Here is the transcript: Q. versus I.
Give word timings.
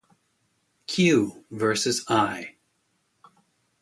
Q. 0.87 1.45
versus 1.51 2.03
I. 2.07 2.55